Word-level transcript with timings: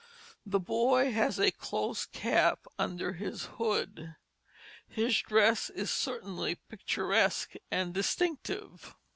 The 0.47 0.59
boy 0.59 1.11
has 1.11 1.37
a 1.39 1.51
close 1.51 2.07
cap 2.07 2.65
under 2.79 3.13
his 3.13 3.45
hood. 3.59 4.15
His 4.87 5.19
dress 5.19 5.69
is 5.69 5.91
certainly 5.91 6.55
picturesque 6.55 7.53
and 7.69 7.93
distinctive. 7.93 8.95